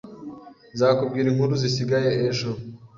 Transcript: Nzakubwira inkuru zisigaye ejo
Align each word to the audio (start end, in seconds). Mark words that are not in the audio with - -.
Nzakubwira 0.73 1.27
inkuru 1.29 1.53
zisigaye 1.61 2.11
ejo 2.27 2.49